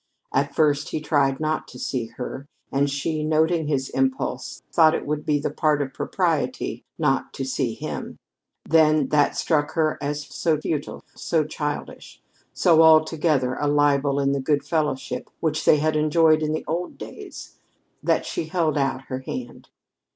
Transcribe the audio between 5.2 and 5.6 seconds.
be the